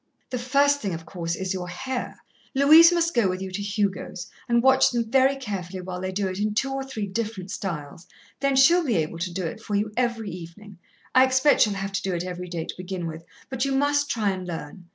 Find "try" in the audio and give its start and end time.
14.09-14.31